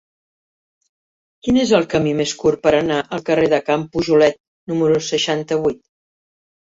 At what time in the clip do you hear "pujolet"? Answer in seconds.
3.97-4.41